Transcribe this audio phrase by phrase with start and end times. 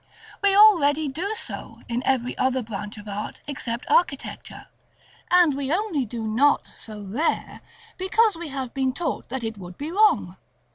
[0.41, 4.65] We already do so, in every other branch of art except architecture,
[5.29, 7.61] and we only do not so there
[7.99, 10.37] because we have been taught that it would be wrong.